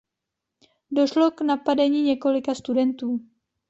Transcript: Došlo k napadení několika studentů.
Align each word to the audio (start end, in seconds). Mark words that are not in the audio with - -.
Došlo 0.91 1.31
k 1.31 1.41
napadení 1.41 2.01
několika 2.01 2.55
studentů. 2.55 3.19